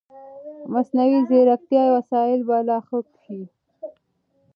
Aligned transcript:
مصنوعي 0.73 1.19
ځیرکتیا 1.29 1.83
وسایل 1.95 2.41
به 2.47 2.57
لا 2.67 2.77
ښه 2.87 2.99
شي. 3.23 3.41